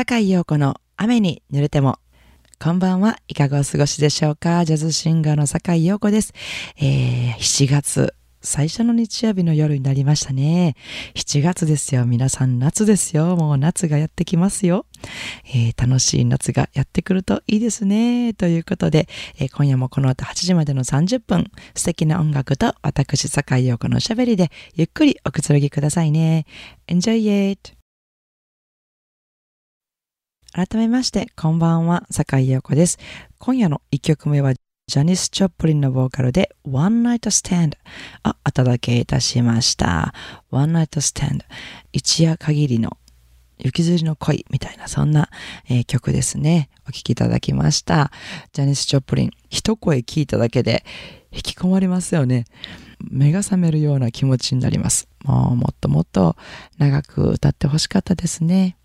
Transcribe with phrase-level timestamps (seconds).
[0.00, 1.98] 坂井陽子の雨に濡れても。
[2.58, 3.18] こんばんは。
[3.28, 4.64] いかがお過ごしでしょうか？
[4.64, 6.32] ジャズシンガーの坂井陽子です。
[6.78, 8.14] えー、7月。
[8.40, 10.74] 最初の日曜日の夜になりましたね。
[11.16, 12.06] 7月ですよ。
[12.06, 13.36] 皆さん夏ですよ。
[13.36, 14.86] もう夏がやってきますよ。
[15.44, 18.32] えー、楽しい夏がやってくるといいですね。
[18.32, 19.06] ということで、
[19.38, 26.46] えー、今夜もこの後8時までの30分、素敵な音楽と私、坂井陽子のおしゃべりでゆっくりおくつろぎくださいね。
[26.88, 27.79] Enjoy it!
[30.52, 32.98] 改めまして、こんばんは、坂井陽子です。
[33.38, 37.74] 今夜の1曲目は、ジャニス・チョップリンのボーカルで One Night Stand
[38.28, 40.12] をお届けいたしました。
[40.50, 41.42] One Night Stand
[41.92, 42.96] 一夜限りの
[43.58, 45.28] 雪吊りの恋みたいなそんな、
[45.68, 46.68] えー、曲ですね。
[46.88, 48.10] お聴きいただきました。
[48.52, 50.84] ジャニス・チョップリン一声聞いただけで
[51.30, 52.46] 引き込まれますよね。
[52.98, 55.06] 目が覚めるような気持ちになります。
[55.22, 56.34] もうもっともっと
[56.78, 58.76] 長く歌ってほしかったですね。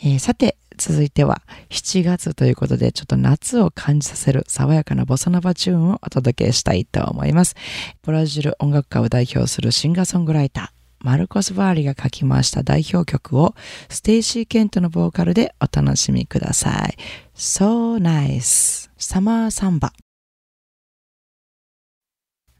[0.00, 7.56] えー、さて、続いては7月ということでちょっと夏を感じさせる爽やかなボサノバチューンをお届けしたいと思います。
[8.02, 13.54] ブラジル音楽家を代表するシンガーソングライター、マルコス・バーリが書きました代表曲を
[13.88, 16.96] ステイシー・ケントのボーカルでお楽しみください。
[17.34, 18.88] So nice!
[18.96, 19.92] Summer Samba。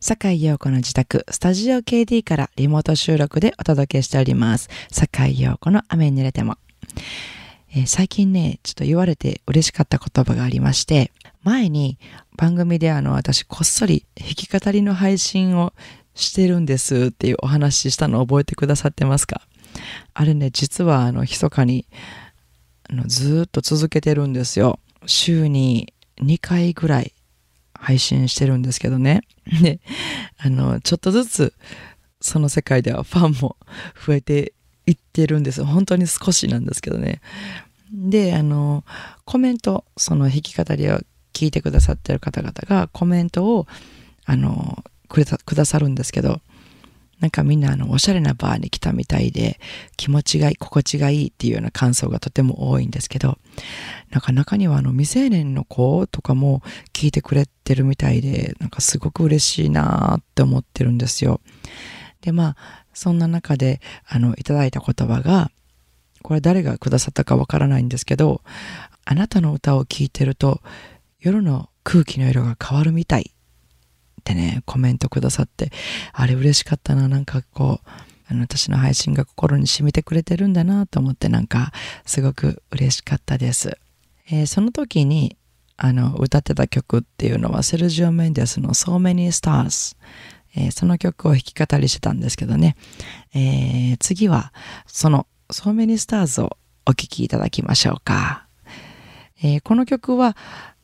[0.00, 4.68] 坂井陽子の自宅、スタジオ KD からリモート収録でお届けしております。
[4.92, 6.58] 坂井陽子の雨に濡れても。
[7.70, 11.10] えー、最近ね、ちょっと言われて嬉しかった言葉がありまして、
[11.42, 11.98] 前に
[12.36, 15.72] 番組であの私こっそり弾き語りの配信を
[16.14, 19.42] してるんですっていうお話ししたのを覚えてくださってますか？
[20.14, 21.86] あれね、実はあの、密かに
[22.88, 24.78] あのずっと続けてるんですよ。
[25.06, 27.12] 週に2回ぐらい
[27.74, 29.22] 配信してるんですけどね。
[29.62, 29.80] で、
[30.38, 31.54] あの、ちょっとずつ
[32.20, 33.56] その世界ではファンも
[34.06, 34.54] 増えて
[34.86, 35.64] 言ってるんです。
[35.64, 37.20] 本当に少しなんですけどね。
[37.92, 38.84] で、あの、
[39.24, 41.00] コメント、その弾き語りを
[41.32, 43.66] 聞いてくださってる方々がコメントを、
[44.24, 46.40] あの、くれた、くださるんですけど、
[47.20, 49.60] なんかみんなあの、おしゃれなバーに来たみたいで、
[49.96, 53.38] 気持ちがいい、心地がいいっていうような感想がとても多いんですけど、
[54.10, 56.62] なんか中にはあの、未成年の子とかも
[56.92, 61.40] 聞いてくれてるみたいで、なんかすごく嬉しいなって思ってるんですよ。
[62.20, 65.50] で、まあ、そんな中で、あの、いただいた言葉が、
[66.22, 68.42] これ誰がくださったかわからないんですけど、
[69.04, 70.62] あなたの歌を聴いてると、
[71.20, 75.70] 夜の空気の色が変わるみたいってね、コメントくださって、
[76.12, 77.88] あれ嬉しかったな、なんかこう、
[78.26, 81.72] あの、私の配信が心に染みてくれてるんだなと思って、なんか、
[82.06, 83.76] すごく嬉しかったです。
[84.30, 85.36] えー、その時に、
[85.76, 89.96] あの、歌ってた曲っていうのは、セルジオ・メンデスの So Many Stars
[90.56, 92.76] えー、その曲を弾き語りしてたんですけどね、
[93.34, 94.52] えー、次は
[94.86, 96.56] その So Many Stars を
[96.86, 98.46] お聴きいただきましょうか、
[99.42, 100.36] えー、この曲は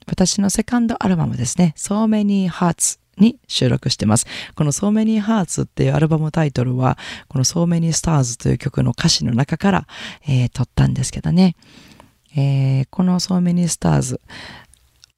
[0.06, 4.26] 私のセカンドアルバムですね So Many Hearts に収録してます。
[4.54, 6.98] この So Many Hearts っていうアルバムタイトルは
[7.28, 9.86] この So Many Stars という曲の歌詞の中から、
[10.26, 11.54] えー、撮ったんですけどね、
[12.34, 14.18] えー、この So Many Stars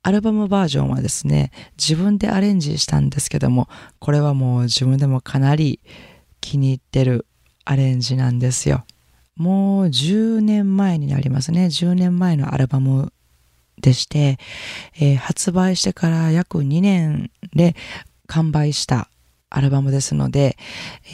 [0.05, 3.69] アルバムバージョンはですね、自分でアレンジしたんですけども、
[4.01, 5.81] これはもう自分でもかなり
[6.41, 7.27] 気に入ってる
[7.65, 8.85] アレンジなんですよ。
[9.37, 11.67] もう10年前になりますね。
[11.67, 13.13] 10年前のアルバム
[13.81, 14.39] でして、
[14.97, 17.77] えー、発売してから約2年で
[18.27, 19.09] 完売した
[19.51, 20.57] アルバムですので、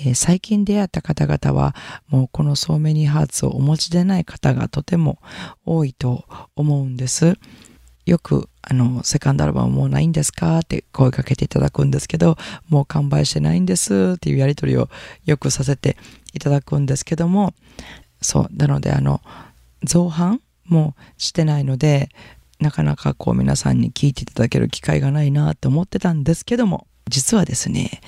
[0.07, 1.75] えー、最近出会った方々は
[2.09, 5.19] もうこの So Many Hearts をお持ちでない方がとても
[5.67, 6.25] 多いと
[6.57, 7.37] 思うんです。
[8.07, 10.59] よくあの、セカンドアルバムもうないんですか？
[10.59, 12.37] って声かけていただくんですけど、
[12.69, 14.91] もう完売してないんですっていうやりとりを
[15.25, 15.97] よくさせて
[16.35, 17.55] いただくんですけども、
[18.21, 19.23] そう、なのであの、
[19.85, 22.11] 造反もしてないので、
[22.61, 28.03] なかなかこう皆さんに聞いていただける機会がないなと思ってたんですけども、実はですね、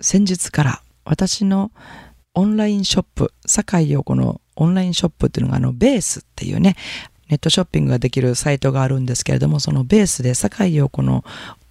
[0.00, 1.72] 先日から私の
[2.34, 6.76] オンラインショップ、坂井陽子のオンラインショップっていうのがあのベースっていうね、
[7.28, 11.24] ネットショッピングができるサイトがあるんですけれども、そのベースで坂井陽子の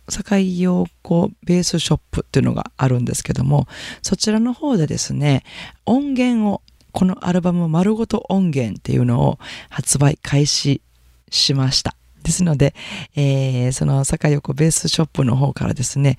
[0.10, 3.68] 坂井陽子ベースショップっていうのがあるんですけども、
[4.02, 5.44] そちらの方でですね、
[5.86, 6.62] 音源を、
[6.92, 10.81] このアルバム丸ごと音源っていうのを発売開始
[11.30, 11.96] しました。
[12.24, 12.74] ですので、
[13.16, 16.18] えー、その坂井陽子ベースショップの方からですね、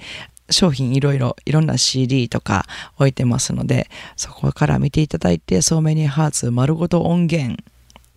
[0.50, 2.66] 商品いろいろ、いろんな CD とか
[2.96, 7.62] 置いてますので、そこから見ていただいて、そうめにハーツ丸ごと音源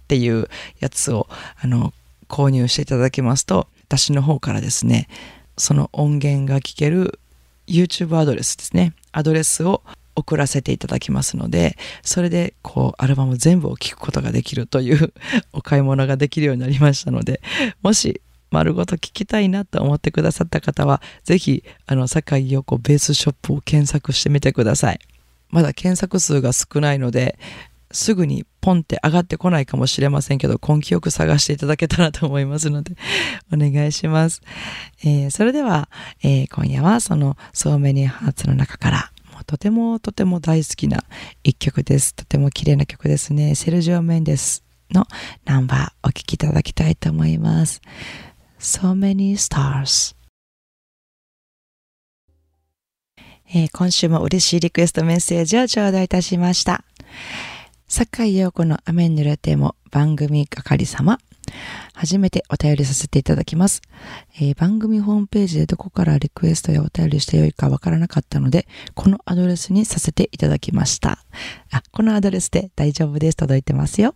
[0.10, 1.28] っていうやつを
[1.62, 1.94] あの
[2.28, 5.08] 購入していただきますと私の方からですね
[5.58, 7.20] その音源が聴ける
[7.68, 9.84] YouTube アドレスですねアドレスを
[10.16, 15.14] 送らせていただきますので、それでこうアルバム全部を聴くことができるという
[15.54, 17.42] お買い物ができるようになりましたので、
[17.82, 18.22] もし
[18.52, 25.00] 丸ごと聞きたいなと思ってくださった方は、ぜひ、あの、坂井陽子ベースショップを検索してみてください。
[25.50, 27.40] まだ検索数が少ないので、
[27.92, 32.96] すぐにポンって上がってこないかもしれませんけど、根気よく探していただけたらと思いますので、
[33.52, 34.42] お願いします。
[35.04, 35.90] えー、それでは、
[36.22, 41.04] えー、今夜はその、そうめにハーツの中から、もうとてもとても大好きな
[41.44, 42.14] 一曲です。
[42.14, 43.56] とても綺麗な曲ですね。
[43.56, 45.08] セルジオ・メンデスの
[45.46, 47.82] ナンバーお聴きいただきたいと思います。
[48.60, 50.16] So many stars
[53.52, 56.84] えー、今週も嬉しいリクエストメッセージを頂戴いたしました。
[57.92, 61.18] 坂井陽子の雨に濡れても番組係様。
[61.96, 63.82] 初めてお便りさせていただきます、
[64.36, 71.26] えー、番組ホームページでどこからリクエストやお便りしてよいかわからなかったので、このアドレスにさせていただきました。
[71.72, 73.38] あ、このアドレスで大丈夫です。
[73.38, 74.14] 届いてますよ。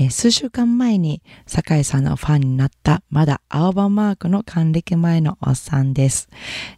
[0.00, 6.30] えー、数週間前に酒井さんのファンになったまだ青葉マークの還暦前のおっさんです。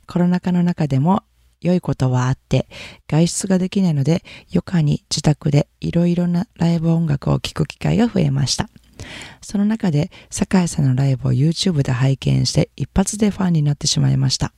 [0.08, 1.22] コロナ禍の中でも
[1.60, 2.68] 良いことはあって、
[3.08, 4.22] 外出ができないので、
[4.52, 8.68] 余暇に自宅でいろいろなライブ音楽を聴く機会が増えました。
[9.40, 14.52] その中で、酒井さんのライブを YouTube で拝見して一発でファンになってしまいました。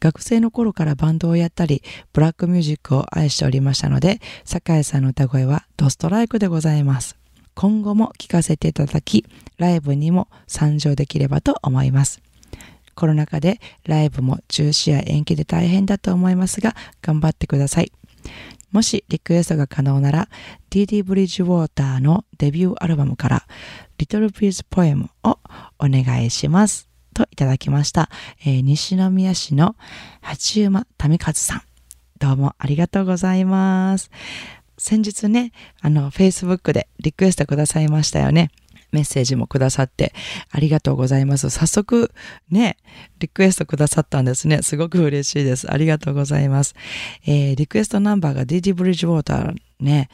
[0.00, 1.82] 学生の頃からバンドをやったり、
[2.12, 7.16] ブラックミュージックを愛しておりましたので、酒井さんの歌声はドストライクでございます。
[7.54, 9.26] 今後も聴かせていただき、
[9.58, 12.20] ライブにも参上できればと思います。
[12.94, 17.92] コロナ禍でライブも中止や延期で大変だと思いますが、頑張ってください。
[18.70, 20.28] もしリクエストが可能なら、
[20.70, 23.46] DD ブリッジウォーターのデビューアルバムから、
[23.98, 25.38] Little Piece Poem を
[25.78, 26.88] お願いします。
[27.14, 28.08] といただきました。
[28.40, 29.76] えー、西宮市の
[30.22, 31.62] 八馬民和さん。
[32.18, 34.10] どうもありがとうございます。
[34.78, 38.50] 先日ね、あの、Facebook でリクエストくださいましたよね。
[38.92, 40.12] メッセージもくださって
[40.50, 41.50] ありがとうございます。
[41.50, 42.12] 早速
[42.50, 42.76] ね、
[43.18, 44.62] リクエストくださったんですね。
[44.62, 45.70] すごく嬉しいです。
[45.70, 46.74] ありがとうございます。
[47.26, 50.08] えー、リクエストナンバーが DD ブリッジウォーターね。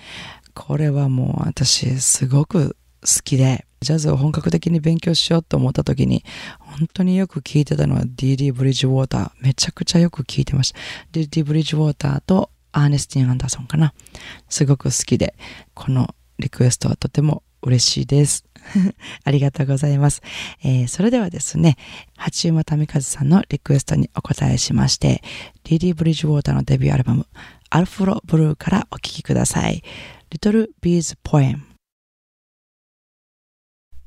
[0.54, 6.24] これはもう私すごく好きで、ジャズを本格的に勉強しようと思った時に、
[6.58, 9.30] 本当によく聴いてたのは DD ブリッジウォーター。
[9.40, 10.78] めちゃくちゃよく聴いてました。
[11.12, 13.94] DD ブリッジウォーターとアーネスティン・アンダーソンかな。
[14.48, 15.34] すごく好きで、
[15.74, 18.44] このリクエストはとても嬉しいです。
[19.24, 20.22] ありがとうございます。
[20.62, 21.76] えー、それではですね、
[22.16, 25.22] 八馬民和さんのリクエストにお答えしまして、
[25.64, 27.26] リリー・ブリッジウォーターのデビューアルバム、
[27.70, 29.82] アルフロ・ブルーからお聴きください。
[30.30, 31.60] Little Bees Poem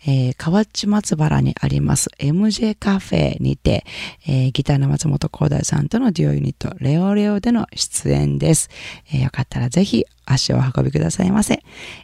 [0.07, 3.85] えー、河内松原にあります MJ カフェにて、
[4.27, 8.69] えー、ギターの松本光大さんとのデュオユニットレオレオでの出演です。
[9.13, 11.63] えー、よかったらぜひ足を運びくださいませ、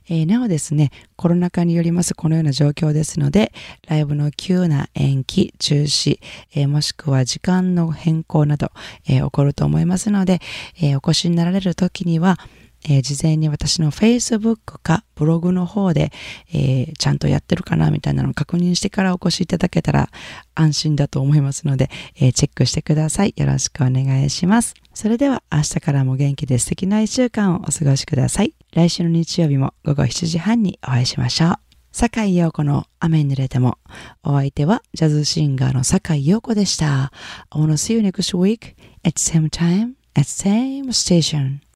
[0.10, 3.54] え、なおですね、コロナ禍によりますこのような状況ですので、
[3.88, 6.20] ライブの急な延期、中止、
[6.54, 8.72] え、もしくは時間の変更など、
[9.08, 10.42] え、起こると思いますので、
[10.82, 12.38] えお越しになられる時には、
[12.90, 16.12] えー、事前に私の Facebook かブログの方で、
[16.54, 20.10] えー、ちゃんとやってるかなみたいなのを確認してからお越しいただけたら
[20.56, 23.34] 安心だと思いますので、えー、チェックしてください。
[23.36, 24.74] よろしくお願いします。
[24.94, 28.54] それでは明日からも元気で素敵な一週間をお過ごしください。
[28.74, 31.56] 来週の日曜日も午後7時半にお会いしましょう。
[31.92, 33.80] 坂井陽子の雨に濡れても。
[34.24, 37.12] お相手はジャズシンガーの坂井陽子でした。
[37.50, 41.60] I wanna see you next week at same time at same station.